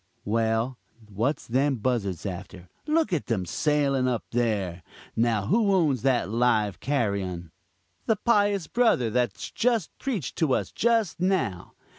Well, 0.25 0.79
what's 1.13 1.45
them 1.45 1.75
buzzards 1.75 2.25
after? 2.25 2.69
look 2.87 3.13
at 3.13 3.27
them 3.27 3.45
sailing 3.45 4.07
up 4.07 4.23
there. 4.31 4.81
Now 5.15 5.45
who 5.45 5.71
owns 5.75 6.01
that 6.01 6.27
live 6.27 6.79
carrion? 6.79 7.51
the 8.07 8.15
pious 8.15 8.65
brother 8.65 9.11
that's 9.11 9.51
just 9.51 9.95
preached 9.99 10.37
to 10.37 10.55
us 10.55 10.71
just 10.71 11.19
now. 11.19 11.75